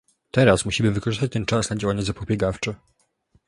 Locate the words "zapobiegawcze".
2.01-2.75